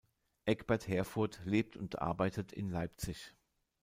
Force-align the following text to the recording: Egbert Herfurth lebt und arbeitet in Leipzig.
Egbert 0.45 0.87
Herfurth 0.87 1.39
lebt 1.45 1.77
und 1.77 1.99
arbeitet 2.01 2.51
in 2.53 2.71
Leipzig. 2.71 3.35